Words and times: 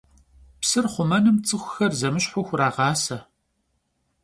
Psır 0.61 0.85
xhumenım 0.93 1.37
ts'ıxuxer 1.45 1.91
zemışhu 1.99 2.41
xurağase. 2.47 3.17